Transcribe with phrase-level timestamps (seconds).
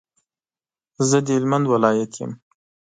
[1.09, 2.31] زه د هلمند ولایت یم.